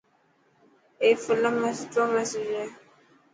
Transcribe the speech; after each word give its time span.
اي 1.01 1.09
فلم 1.23 1.55
۾ 1.67 1.73
سٺو 1.81 2.03
ميسج 2.13 2.45
هي. 2.55 2.65